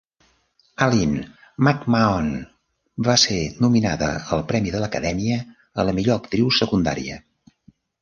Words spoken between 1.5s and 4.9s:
MacMahon va ser nominada al premi de